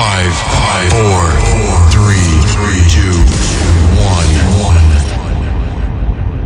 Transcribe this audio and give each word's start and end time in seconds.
Five, 0.00 0.32
five, 0.32 0.88
four, 0.96 1.20
four, 1.52 1.76
three, 1.92 2.32
three, 2.56 2.80
two, 2.88 3.12
one, 4.00 4.32
one. 4.64 4.80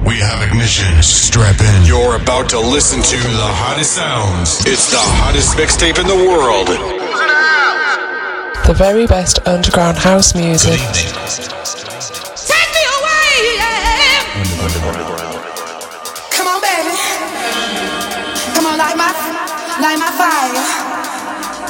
We 0.05 0.19
have 0.19 0.43
ignition. 0.43 1.01
Strap 1.01 1.61
in. 1.61 1.87
You're 1.87 2.17
about 2.17 2.49
to 2.49 2.59
listen 2.59 3.01
to 3.01 3.17
the 3.17 3.53
hottest 3.63 3.93
sounds. 3.93 4.67
It's 4.67 4.91
the 4.91 4.99
hottest 4.99 5.57
mixtape 5.57 6.01
in 6.01 6.09
the 6.09 6.17
world. 6.17 6.67
The 8.67 8.75
very 8.75 9.07
best 9.07 9.39
underground 9.47 9.99
house 9.99 10.35
music. 10.35 10.81
Take 10.81 10.99
me 12.75 12.83
away, 12.99 13.55
yeah. 13.55 14.19
Come 16.35 16.49
on, 16.49 16.59
baby. 16.61 16.97
Come 18.51 18.67
on, 18.67 18.79
light 18.79 18.97
my, 18.99 19.15
light 19.79 19.99
my 20.03 20.11
fire. 20.19 20.59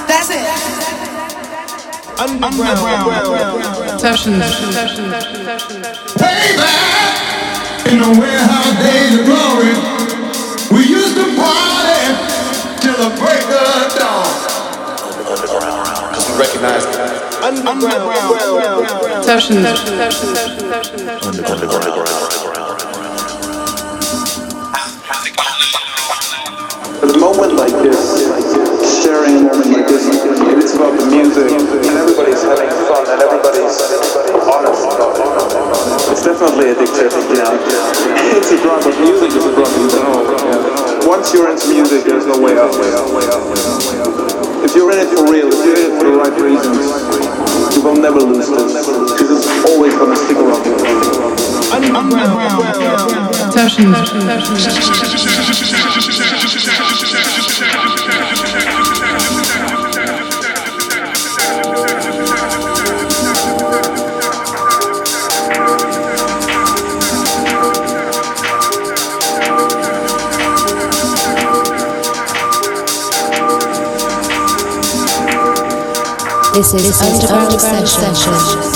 That's 0.09 0.31
it. 0.31 0.94
Underground. 2.17 4.01
Sessions, 4.01 4.39
baby, 6.17 6.71
in 7.91 7.99
the 7.99 8.11
warehouse 8.21 8.75
days 8.79 9.19
of 9.19 9.27
glory, 9.27 9.75
we 10.71 10.87
used 10.87 11.17
to 11.17 11.25
party 11.35 12.15
till 12.81 12.95
the 13.03 13.11
break 13.19 13.43
of 13.51 13.99
dawn. 13.99 14.31
Because 15.19 16.31
we 16.31 16.39
recognize 16.39 16.85
At 27.03 27.11
a 27.11 27.19
moment 27.19 27.53
like 27.55 27.73
this, 27.83 29.03
sharing 29.03 29.37
a 29.37 29.41
moment 29.41 29.73
like 29.73 29.89
this, 29.89 30.24
it 30.65 30.73
is 30.73 30.81
about 30.81 30.97
the 30.97 31.05
music, 31.13 31.45
and 31.53 31.97
everybody's 32.01 32.41
having 32.41 32.73
fun, 32.89 33.05
and 33.05 33.21
everybody's 33.21 33.77
honest 34.49 34.89
about 34.89 35.13
it. 35.13 35.29
It's 36.09 36.25
definitely 36.25 36.73
addictive, 36.73 37.13
you 37.29 37.37
know. 37.37 37.53
It's 38.33 38.49
a 38.49 38.57
drug, 38.65 38.81
but 38.81 38.97
music 38.97 39.37
is 39.37 39.45
a 39.45 39.53
drug, 39.53 39.69
you 39.77 39.93
know. 39.93 41.05
Once 41.05 41.37
you're 41.37 41.53
into 41.53 41.69
music, 41.69 42.09
there's 42.09 42.25
no 42.25 42.41
way 42.41 42.57
out. 42.57 42.73
If 44.65 44.73
you're 44.73 44.89
in 44.89 45.05
it 45.05 45.13
for 45.13 45.29
real, 45.29 45.53
if 45.53 45.61
you're 45.69 45.77
in 45.77 45.85
it 45.93 46.01
for 46.01 46.09
the 46.09 46.17
right 46.17 46.33
reasons, 46.41 46.81
you 47.77 47.85
will 47.85 48.01
never 48.01 48.25
lose 48.25 48.49
this, 48.49 48.89
because 48.89 49.37
it's 49.37 49.69
always 49.69 49.93
gonna 49.93 50.17
stick 50.17 50.41
around. 50.41 50.65
This 76.55 76.73
is 76.73 77.03
Underground, 77.03 77.61
Session. 77.61 78.74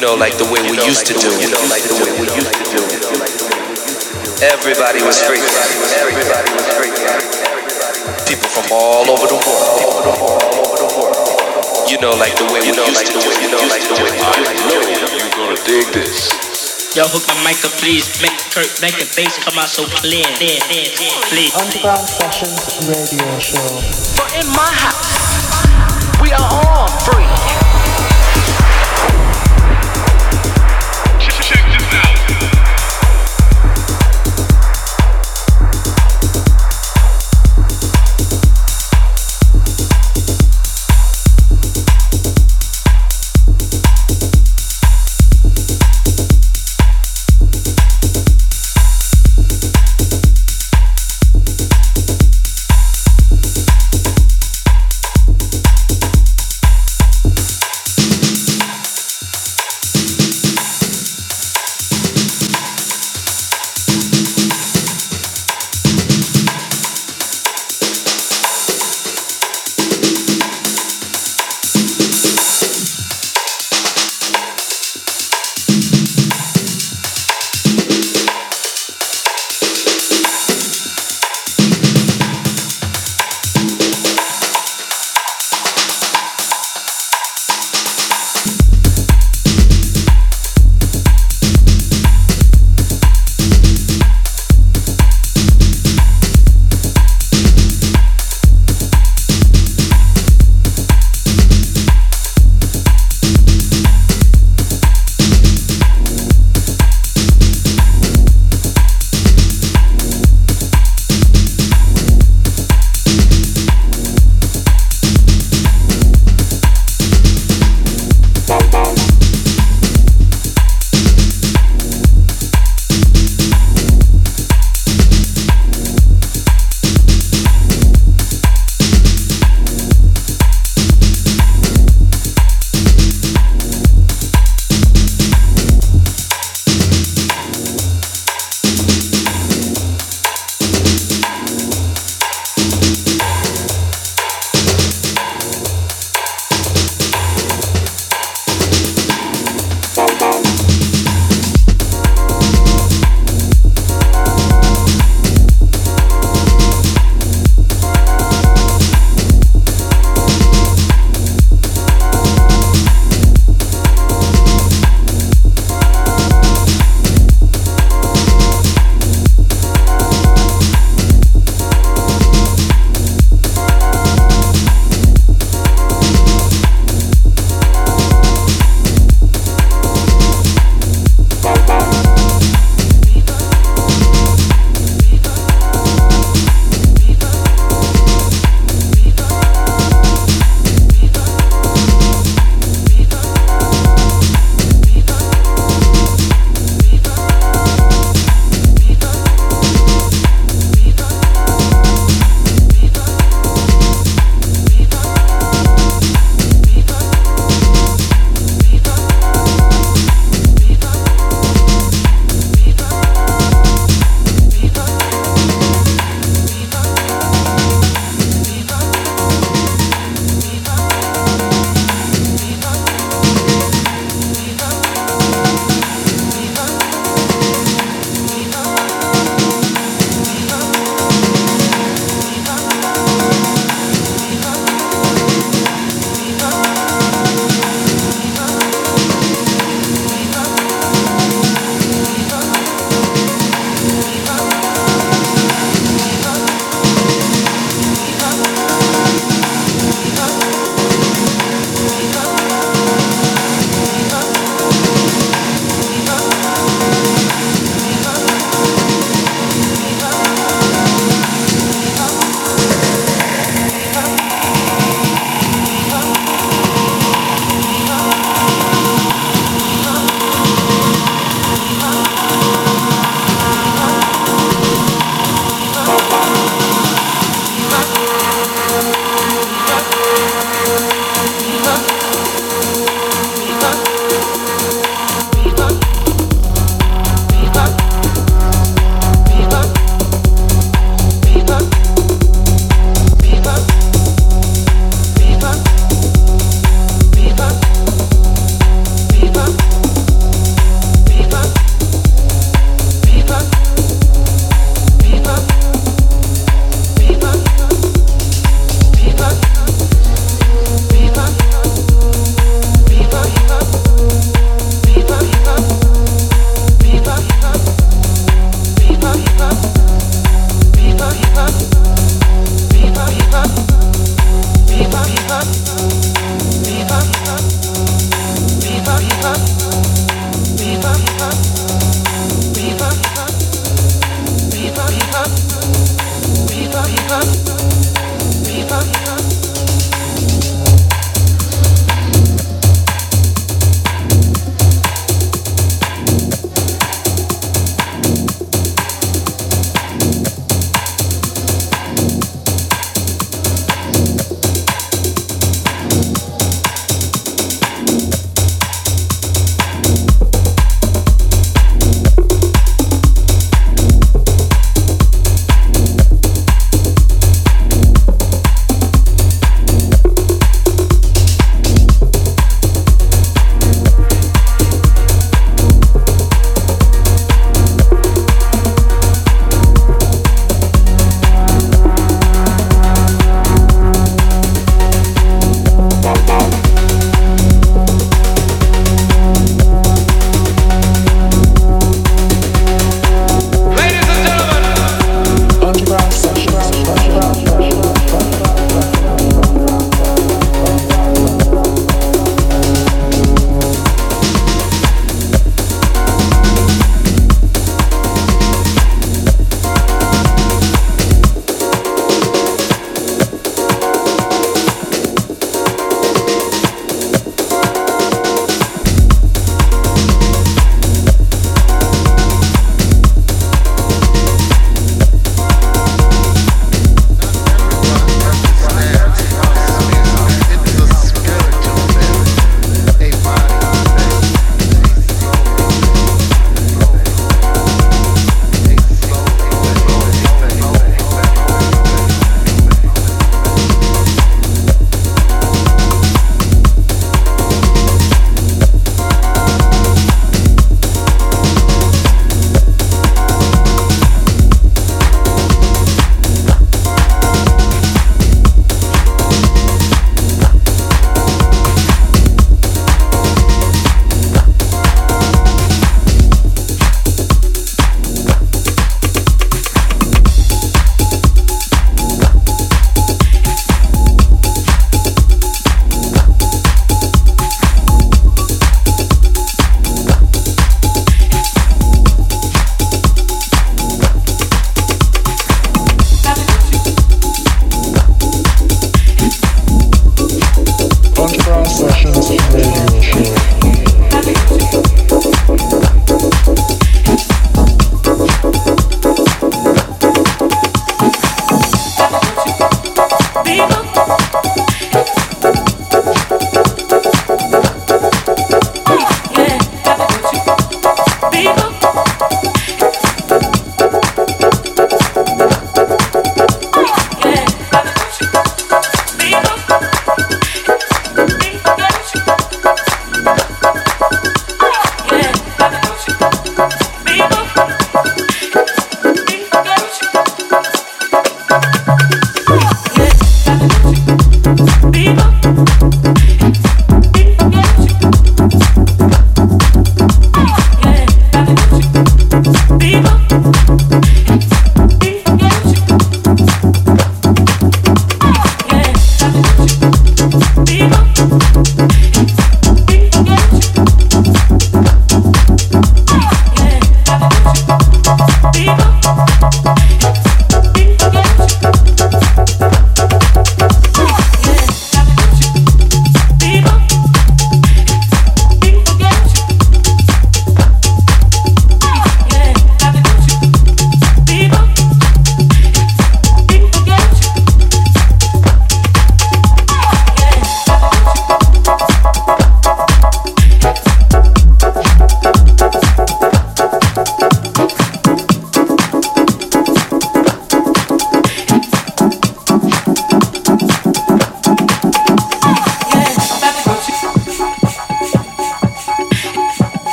know, 0.00 0.16
like 0.16 0.32
the 0.40 0.48
way 0.48 0.64
we 0.64 0.80
used 0.88 1.04
to 1.06 1.14
do. 1.14 1.28
You 1.28 1.52
know, 1.52 1.60
like 1.68 1.84
the 1.84 1.92
way 2.00 2.08
we 2.16 2.24
used 2.32 2.56
to 2.56 2.64
do. 2.72 2.80
Everybody 4.40 5.04
was 5.04 5.20
free. 5.20 5.36
Everybody 5.36 6.50
was 6.56 6.66
free. 6.72 6.92
People 8.24 8.48
from 8.48 8.64
all 8.72 9.04
over 9.12 9.28
the 9.28 9.36
world. 9.36 9.76
All 9.76 9.92
over 9.92 10.76
the 10.80 10.88
world. 10.96 11.20
You 11.84 12.00
know, 12.00 12.16
like 12.16 12.32
the 12.40 12.48
way 12.48 12.64
we 12.64 12.72
used 12.72 13.12
to 13.12 13.20
do. 13.20 13.28
You 13.44 13.52
know, 13.52 13.60
like 13.68 13.84
the 13.84 14.00
way 14.00 14.08
we 14.08 14.24
used 14.24 14.48
to 14.48 14.64
do. 14.72 15.20
You're 15.20 15.36
gonna 15.36 15.60
dig 15.68 15.84
this. 15.92 16.96
Yo, 16.96 17.04
hook 17.04 17.28
my 17.28 17.52
mic 17.52 17.60
up, 17.60 17.76
please. 17.76 18.08
Make 18.24 18.34
Kurt, 18.56 18.72
make 18.80 18.96
the 18.96 19.06
bass 19.14 19.36
come 19.44 19.60
out 19.60 19.68
so 19.68 19.84
clear. 20.00 20.24
clear 20.40 20.58
please. 21.28 21.52
Underground 21.60 22.08
Sessions 22.08 22.88
Radio 22.88 23.28
Show. 23.38 23.68
But 24.16 24.32
in 24.32 24.48
my 24.56 24.72
house, 24.80 25.68
we 26.24 26.32
are 26.32 26.48
all 26.64 26.88
free. 27.04 27.59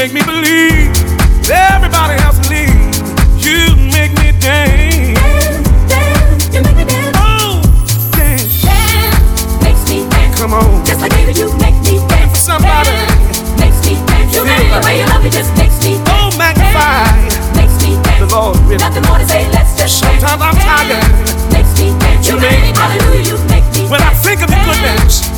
make 0.00 0.14
me 0.14 0.22
believe 0.24 0.88
everybody 1.52 2.16
else 2.24 2.40
leave. 2.48 2.72
You 3.36 3.76
make 3.92 4.16
me 4.16 4.32
dance. 4.40 5.20
dance. 5.92 6.48
You 6.54 6.62
make 6.62 6.76
me 6.88 6.96
oh, 7.20 7.60
dance. 8.16 8.62
Dance. 8.64 9.60
Makes 9.60 9.84
me 9.90 10.08
dance. 10.08 10.40
Come 10.40 10.54
on. 10.54 10.86
Just 10.86 11.02
like 11.02 11.12
you 11.36 11.52
make 11.60 11.76
me 11.84 12.00
dance. 12.08 12.38
Somebody 12.40 12.88
me 13.60 14.00
dance. 14.08 14.32
You 14.32 14.40
the 14.40 14.80
way 14.86 15.00
you 15.00 15.06
love 15.12 15.22
me 15.22 15.28
just 15.28 15.52
makes 15.58 15.76
me 15.84 16.00
dance. 16.00 16.08
Oh, 16.08 16.32
The 18.24 18.26
Lord 18.32 18.80
Nothing 18.80 19.02
more 19.04 19.18
to 19.18 19.28
say. 19.28 19.50
Let's 19.52 19.76
just 19.76 20.00
Sometimes. 20.00 20.40
I'm 20.40 20.56
tired. 20.56 21.04
Makes 21.52 21.76
me 21.76 21.92
dance. 22.00 22.26
You, 22.26 22.40
make, 22.40 22.74
hallelujah. 22.74 23.36
You 23.36 23.36
make 23.52 23.68
me. 23.76 23.84
When. 23.90 24.00
I 24.00 24.14
think 24.14 24.40
of 24.40 24.48
your 24.48 24.64
goodness. 24.64 25.29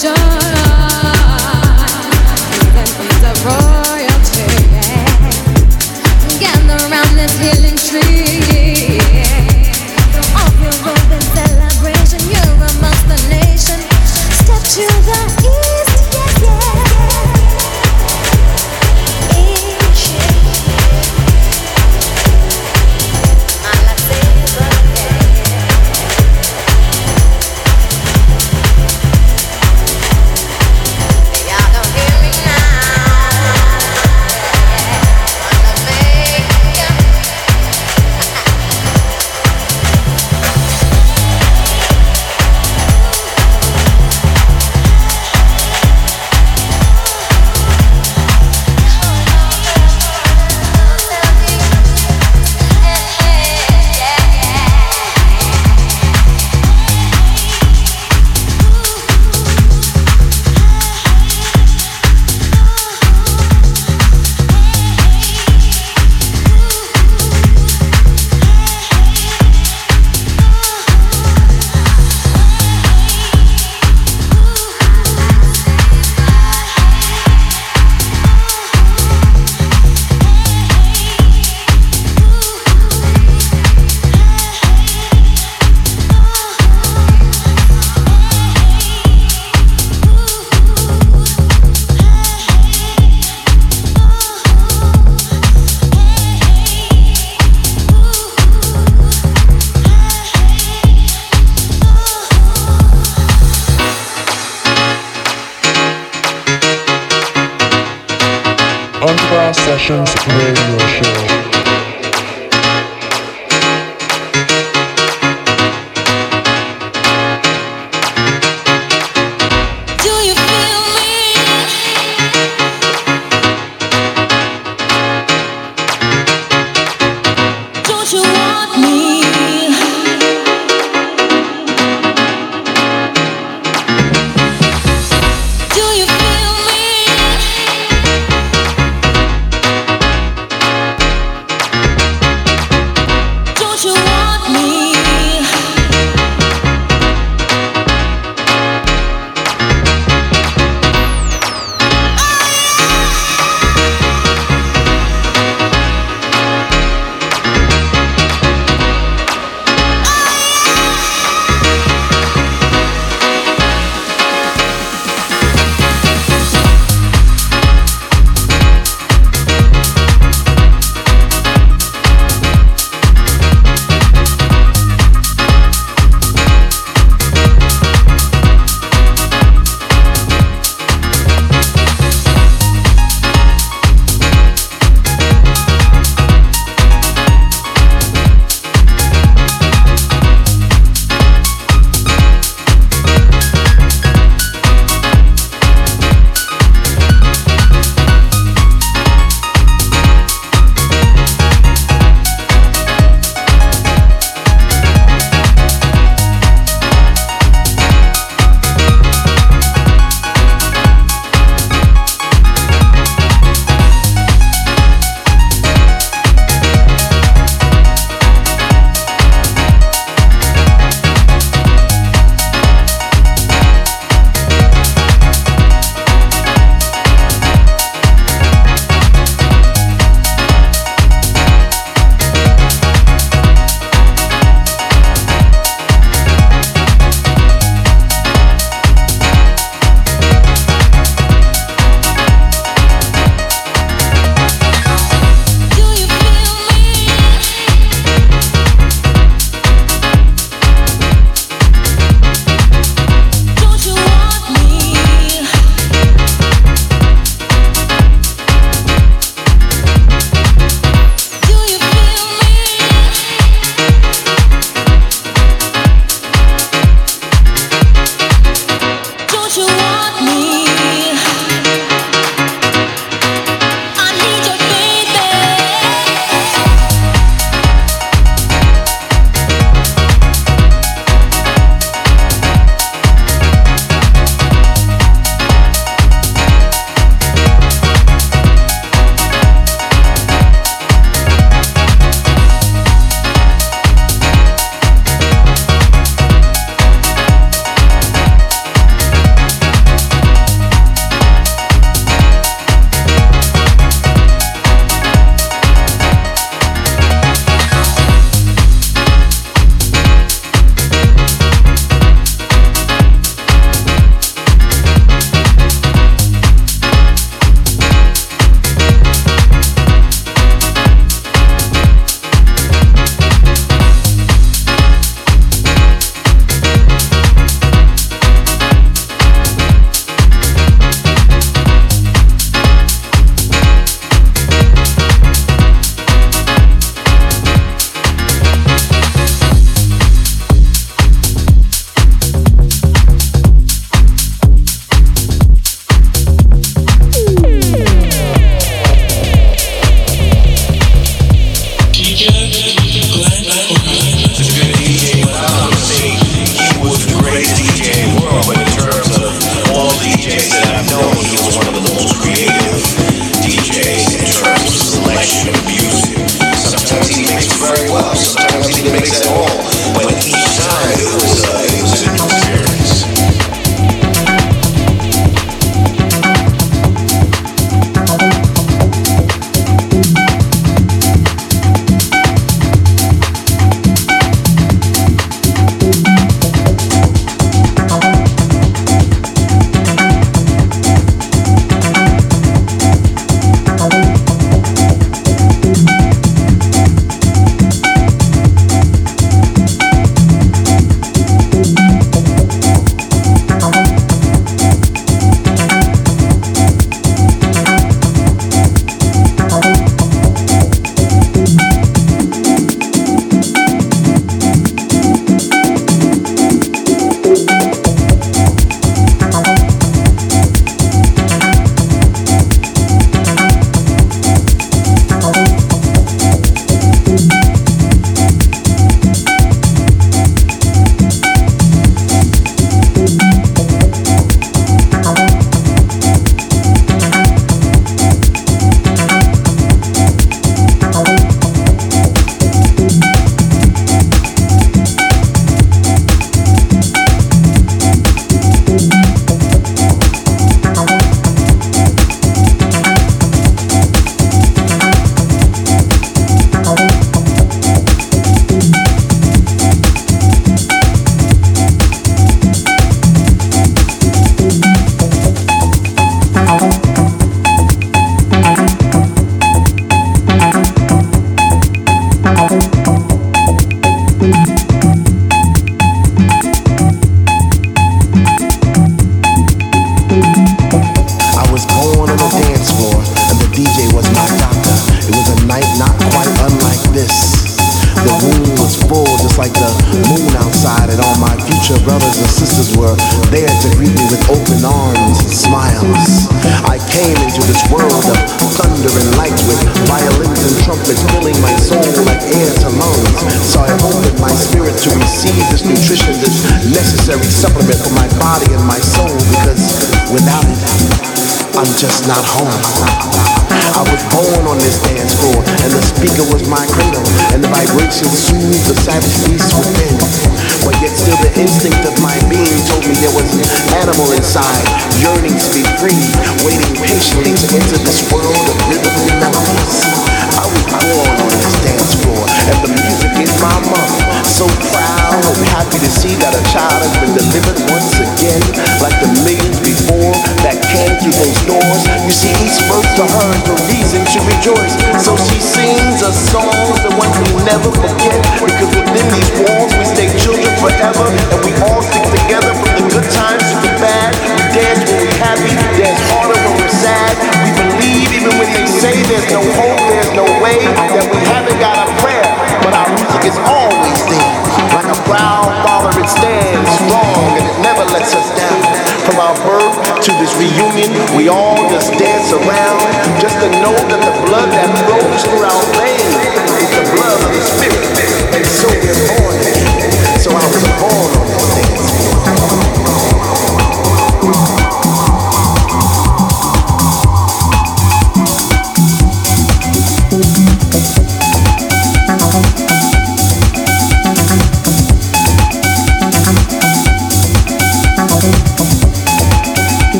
paixão. 0.00 0.39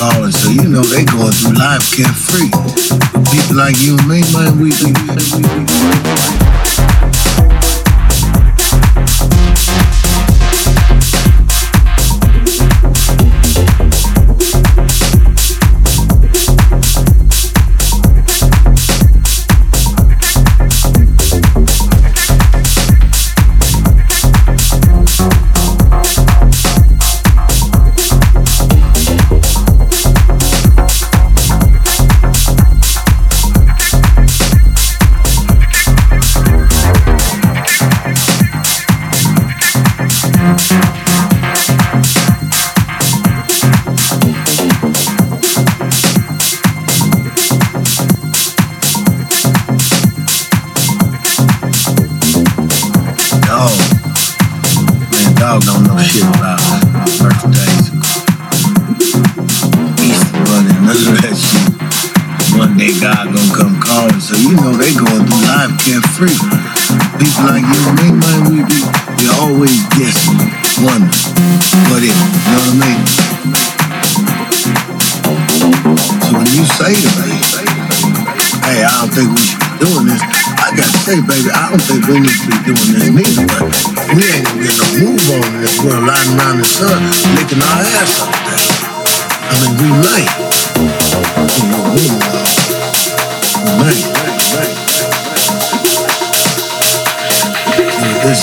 so 0.00 0.50
you 0.50 0.66
know 0.66 0.80
they 0.80 1.04
going 1.04 1.30
through 1.32 1.52
life 1.58 1.92
carefree. 1.94 2.48
But 2.50 3.30
people 3.30 3.56
like 3.56 3.76
you 3.80 3.98
and 3.98 4.08
me, 4.08 4.22
man, 4.32 4.56
we, 4.58 4.70
we, 4.80 4.92
we, 4.92 5.02
we, 5.04 5.20
we, 5.36 5.44
we, 5.44 5.64
we, 5.74 6.44
we. 6.44 6.49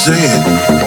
saying. 0.07 0.86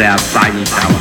their 0.00 0.16
fighting 0.16 0.64
power. 0.64 0.99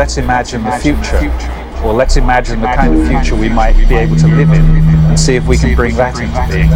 Let's 0.00 0.16
imagine 0.16 0.64
the 0.64 0.72
future, 0.78 1.20
or 1.84 1.92
let's 1.92 2.16
imagine 2.16 2.62
the 2.62 2.68
kind 2.68 2.98
of 2.98 3.06
future 3.06 3.36
we 3.36 3.50
might 3.50 3.76
be 3.86 3.96
able 3.96 4.16
to 4.16 4.28
live 4.28 4.50
in, 4.50 4.64
and 4.64 5.20
see 5.20 5.34
if 5.34 5.46
we 5.46 5.58
can 5.58 5.76
bring 5.76 5.94
that 5.96 6.18
into 6.18 6.46
being. 6.50 6.70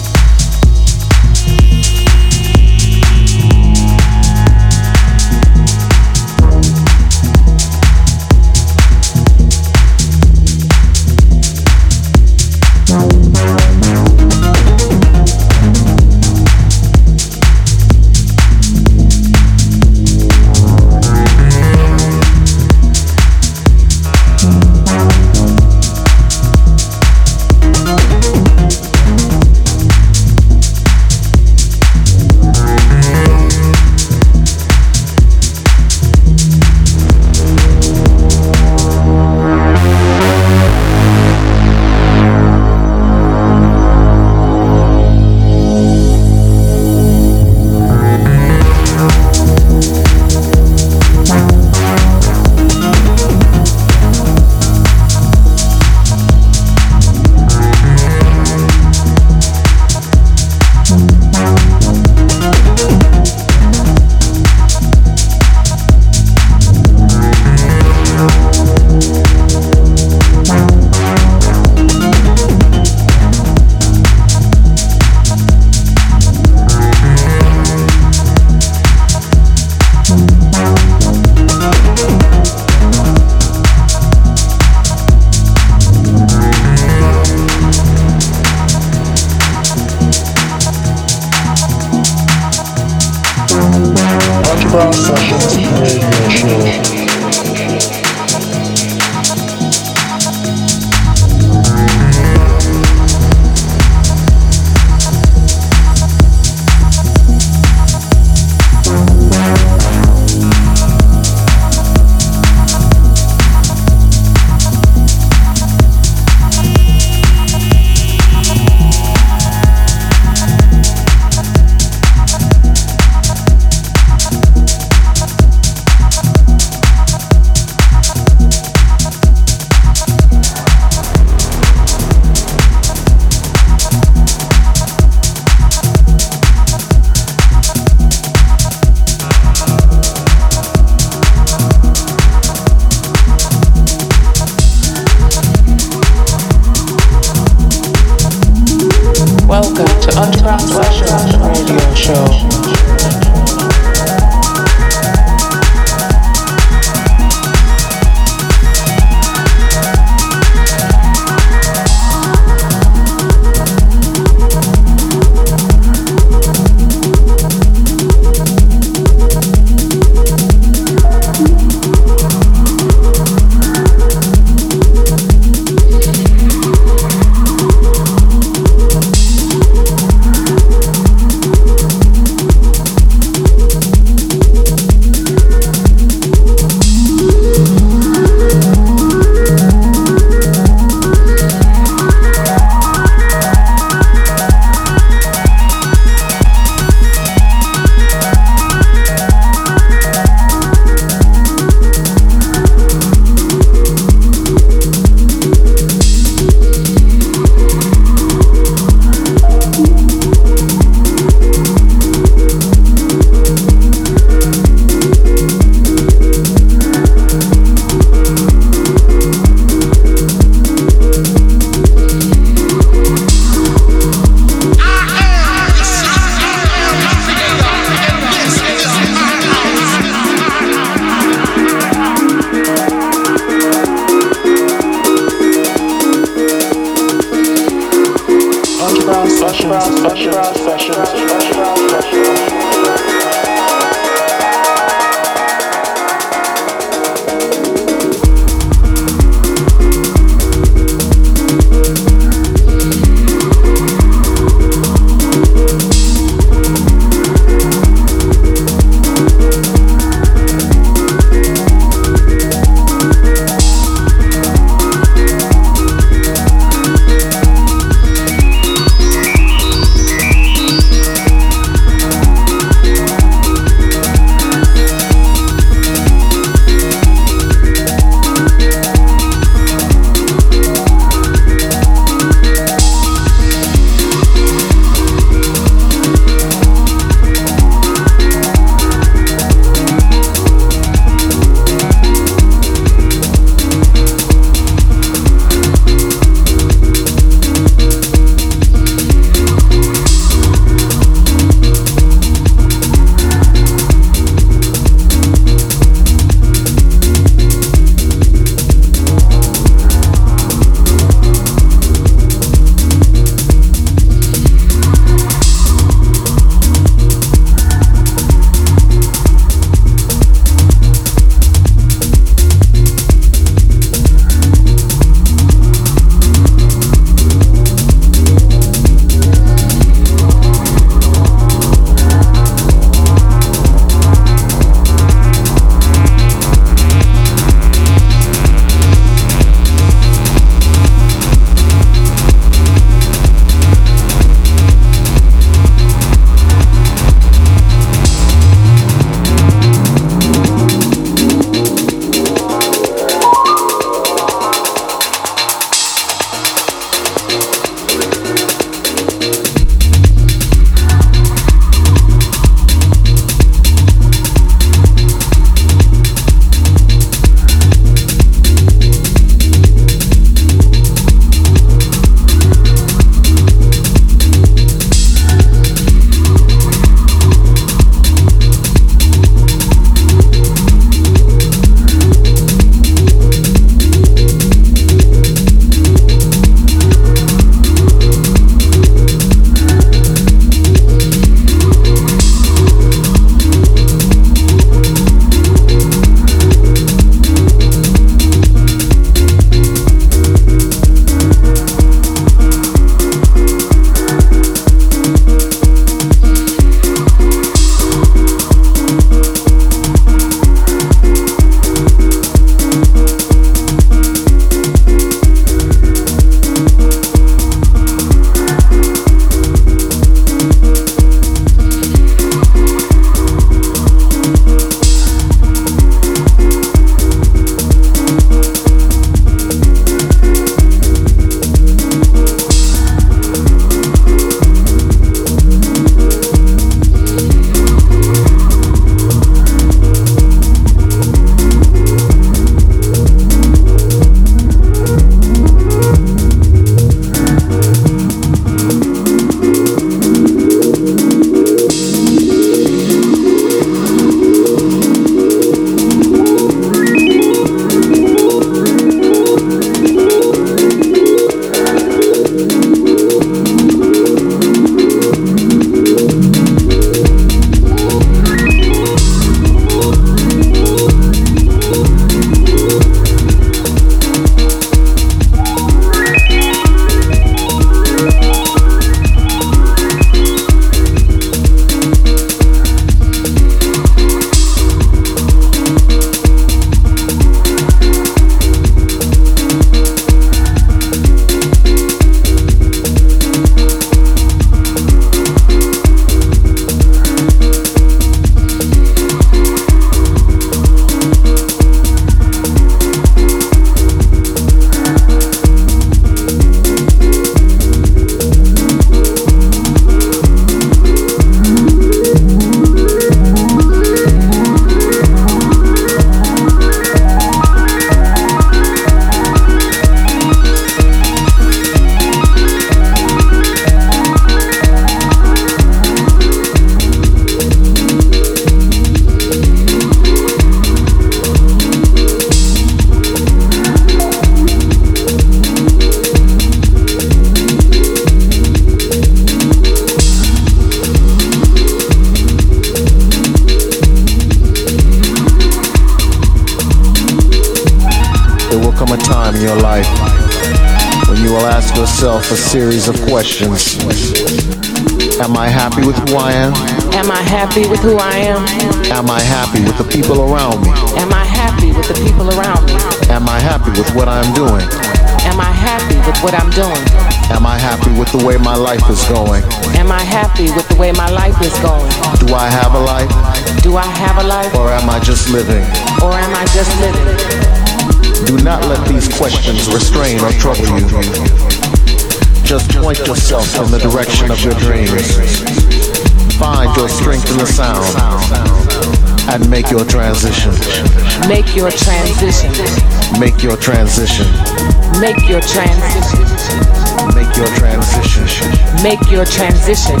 Transition. 599.60 600.00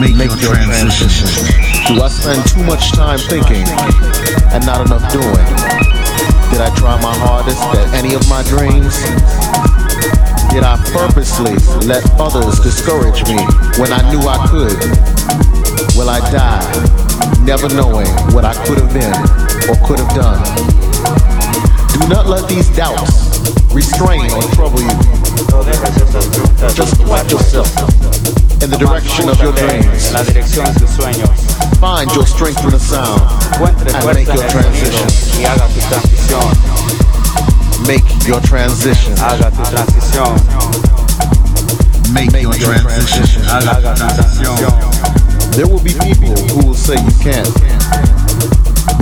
Make, 0.00 0.16
your 0.40 0.56
transition. 0.56 1.28
Do 1.86 2.00
I 2.00 2.08
spend 2.08 2.40
too 2.48 2.64
much 2.64 2.92
time 2.92 3.18
thinking 3.18 3.68
and 4.48 4.64
not 4.64 4.86
enough 4.86 5.04
doing? 5.12 5.46
Did 6.48 6.60
I 6.60 6.72
try 6.76 6.96
my 7.02 7.12
hardest 7.12 7.60
at 7.76 7.92
any 7.92 8.14
of 8.14 8.26
my 8.28 8.42
dreams? 8.48 8.96
Did 10.52 10.64
I 10.64 10.80
purposely 10.92 11.56
let 11.86 12.04
others 12.18 12.60
discourage 12.60 13.24
me 13.28 13.36
when 13.76 13.92
I 13.92 14.00
knew 14.08 14.20
I 14.24 14.40
could? 14.48 14.76
Will 15.96 16.08
I 16.08 16.20
die 16.32 16.64
never 17.44 17.68
knowing 17.68 18.08
what 18.32 18.44
I 18.44 18.54
could 18.64 18.78
have 18.80 18.92
been 18.92 19.12
or 19.68 19.76
could 19.84 20.00
have 20.00 20.12
done? 20.16 20.40
Do 21.92 22.08
not 22.08 22.26
let 22.26 22.48
these 22.48 22.68
doubts 22.74 23.52
restrain 23.72 24.30
or 24.32 24.42
trouble 24.56 24.80
you. 24.80 24.96
Just 26.72 26.96
point 27.02 27.30
yourself 27.30 28.41
in 28.62 28.70
the 28.70 28.78
direction 28.78 29.28
of 29.28 29.40
your 29.42 29.52
dreams. 29.52 30.12
La 30.12 30.22
dirección 30.22 30.64
de 30.72 30.80
tus 30.80 30.90
sueños. 30.90 31.30
Find 31.80 32.10
your 32.14 32.26
strength 32.26 32.62
in 32.64 32.70
the 32.70 32.78
sound 32.78 33.20
Encuentre 33.54 33.90
and 33.90 34.02
fuerza 34.02 34.14
make 34.14 34.28
en 34.28 34.34
your 34.36 34.44
el 34.44 34.50
transition. 34.50 35.08
sonido 35.10 35.40
y 35.40 35.44
haga 35.44 35.66
tu 35.68 35.80
transición. 35.90 36.46
Make 37.86 38.04
your 38.26 38.40
transition. 38.42 39.16
Haga 39.18 39.50
tu 39.50 39.62
transición. 39.62 40.38
Make 42.14 42.40
your 42.40 42.54
transition. 42.54 43.42
Haga 43.44 43.80
tu 43.80 43.94
transición. 43.98 44.56
There 45.56 45.66
will 45.66 45.82
be 45.82 45.92
people 45.94 46.34
who 46.54 46.66
will 46.68 46.74
say 46.74 46.94
you 46.94 47.12
can't, 47.20 47.50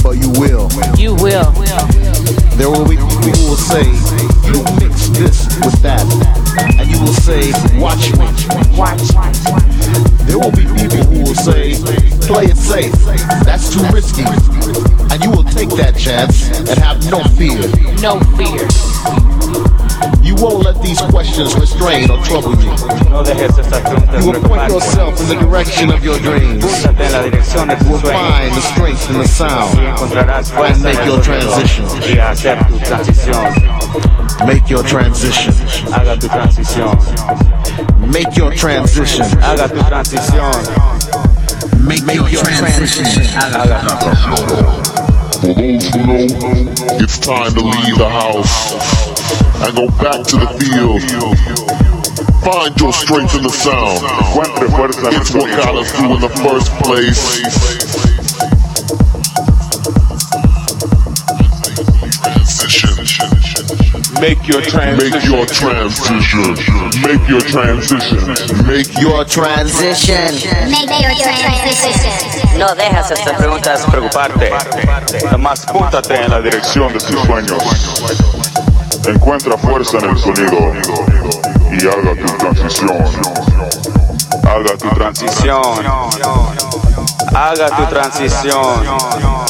but 0.02 0.16
you 0.16 0.30
will. 0.40 0.68
You 0.96 1.14
will. 1.14 1.52
There 2.56 2.70
will 2.70 2.88
be 2.88 2.96
people 2.96 3.28
who 3.36 3.50
will 3.50 3.56
say 3.60 3.84
you 4.48 4.64
mix 4.80 5.08
this 5.10 5.46
with 5.62 5.80
that, 5.82 6.02
and 6.58 6.90
you 6.90 7.00
will 7.00 7.14
say, 7.14 7.52
watch 7.78 8.10
me. 8.12 8.26
Watch. 8.76 9.00
There 10.26 10.38
will 10.38 10.52
be 10.52 10.64
people 10.78 11.04
who 11.06 11.24
will 11.24 11.34
say, 11.34 11.74
play 12.26 12.44
it 12.46 12.56
safe. 12.56 12.92
That's 13.44 13.72
too 13.72 13.82
risky. 13.92 14.24
And 15.12 15.22
you 15.22 15.30
will 15.30 15.44
take 15.44 15.70
that 15.70 15.96
chance 15.96 16.48
and 16.58 16.78
have 16.78 16.98
no 17.10 17.22
fear. 17.36 17.60
No 18.00 18.20
fear. 18.36 18.66
You 20.30 20.36
won't 20.36 20.62
let 20.64 20.80
these 20.80 21.00
questions 21.00 21.56
restrain 21.56 22.08
or 22.08 22.22
trouble 22.22 22.54
you. 22.62 22.70
No 23.10 23.24
dejes 23.24 23.50
estas 23.58 23.80
preguntas 23.80 24.24
You 24.24 24.30
will 24.30 24.40
point 24.48 24.70
yourself 24.70 25.18
in 25.18 25.26
the 25.26 25.34
direction 25.34 25.90
of 25.90 26.04
your 26.04 26.20
dreams. 26.20 26.62
Búscate 26.62 27.04
en 27.04 27.12
la 27.12 27.22
dirección 27.24 27.68
You 27.68 27.90
will 27.90 27.98
find 27.98 28.54
the 28.54 28.60
sueños. 28.60 28.72
strength 28.72 29.10
in 29.10 29.18
the 29.18 29.26
sound 29.26 29.74
Y 29.76 29.86
encontrarás 29.86 30.52
fuerza 30.52 30.74
and 30.74 30.82
make 30.84 31.04
your 31.04 31.18
sonido 31.18 31.50
transition. 31.50 31.84
y 32.06 32.18
hacer 32.20 32.58
tu. 32.68 34.46
Make 34.46 34.70
your 34.70 34.84
transition. 34.84 35.52
Haga 35.92 36.16
tu 36.16 36.28
transición. 36.28 36.96
Make 38.06 38.36
your 38.36 38.54
transition. 38.54 39.26
Haga 39.42 39.68
tu 39.68 39.82
transición. 39.82 40.52
Make 41.80 42.06
your 42.14 42.30
transition. 42.30 43.26
Haga. 43.34 43.80
For 45.40 45.54
those 45.54 45.88
who 45.90 46.06
know, 46.06 47.02
it's 47.02 47.18
time 47.18 47.52
to 47.52 47.60
leave 47.62 47.98
the 47.98 48.08
house 48.08 49.09
and 49.62 49.76
go 49.76 49.86
back 50.02 50.24
to 50.26 50.36
the 50.36 50.48
field. 50.58 51.02
Find 52.44 52.72
your 52.80 52.92
strength 52.92 53.34
in 53.36 53.42
the 53.42 53.50
sound. 53.50 54.00
Encuentre 54.20 54.68
fuerza 54.68 55.08
en 55.08 55.14
el 55.14 55.20
It's 55.20 55.34
what 55.34 55.50
got 55.50 55.64
sonido. 55.64 55.80
us 55.80 55.92
through 55.92 56.14
in 56.14 56.20
the 56.20 56.28
first 56.42 56.72
place. 56.82 58.00
Make 64.20 64.46
your 64.48 64.60
Make 64.60 65.24
your 65.24 65.46
transition. 65.46 66.54
Make 67.00 67.28
your 67.28 67.40
transition. 67.40 68.20
Make 68.66 69.00
your 69.00 69.24
transition. 69.24 70.34
Make 70.70 70.90
your 71.00 71.14
transition. 71.14 72.58
No 72.58 72.74
dejes 72.74 73.10
estas 73.10 73.36
preguntas 73.36 73.86
preocuparte. 73.90 74.50
Además, 75.26 75.64
púntate 75.72 76.16
en 76.16 76.30
la 76.30 76.40
dirección 76.42 76.92
de 76.92 76.98
tus 77.00 77.20
sueños. 77.22 78.39
Encuentra 79.10 79.58
fuerza 79.58 79.98
en 79.98 80.10
el 80.10 80.16
sonido 80.16 80.56
y 81.72 81.84
haga 81.84 82.14
tu 82.14 82.38
transición. 82.38 82.96
Haga 84.44 84.76
tu 84.78 84.88
transición. 84.90 85.62
Haga 87.34 87.76
tu 87.76 87.86
transición. 87.86 89.49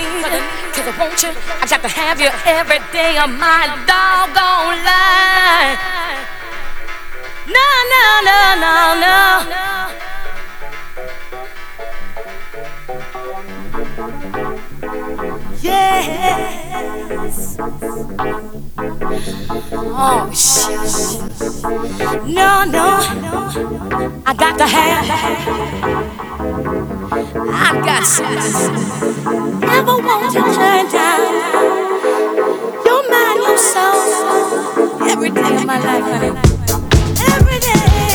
Need 0.00 0.24
cause 0.72 0.88
I 0.88 0.92
want 0.98 1.22
you. 1.22 1.30
I 1.60 1.66
got 1.66 1.82
to 1.82 1.88
have 1.88 2.18
you 2.20 2.30
every 2.46 2.78
day 2.92 3.18
of 3.18 3.28
my 3.30 3.66
doggone 3.84 4.82
life. 4.88 5.78
No, 7.46 7.68
no, 7.92 8.04
no, 8.28 8.38
no, 8.64 8.76
no. 9.04 9.16
Yes. 15.62 17.56
Oh 19.92 20.30
shit. 20.32 20.80
No, 22.26 22.64
no. 22.64 23.00
I 24.26 24.34
got 24.34 24.58
to 24.58 24.66
have. 24.66 26.79
I 27.32 27.80
got 27.84 28.04
to. 28.16 28.22
Never 29.66 29.96
want 29.98 30.32
to 30.32 30.40
turn 30.40 30.90
down. 30.90 31.80
Soul. 33.58 35.08
Every 35.08 35.30
day 35.30 35.56
of 35.56 35.66
my 35.66 35.78
life, 35.78 36.04
honey. 36.04 36.28
Every 37.34 37.58
day. 37.58 38.09